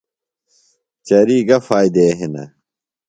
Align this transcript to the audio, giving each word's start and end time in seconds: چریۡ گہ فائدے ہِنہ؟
چریۡ 1.07 1.43
گہ 1.47 1.57
فائدے 1.67 2.05
ہِنہ؟ 2.17 2.43